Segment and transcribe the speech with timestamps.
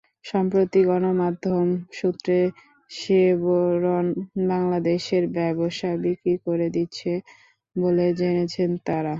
[0.25, 1.67] সম্প্রতি গণমাধ্যম
[1.97, 2.39] সূত্রে
[2.91, 4.05] শেভরন
[4.49, 7.11] বাংলাদেশের ব্যবসা বিক্রি করে দিচ্ছে
[7.75, 9.09] বলে জেনেছেন তাঁরা।